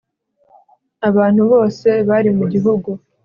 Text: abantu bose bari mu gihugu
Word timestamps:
abantu 1.09 1.41
bose 1.51 1.89
bari 2.09 2.29
mu 2.37 2.45
gihugu 2.53 2.89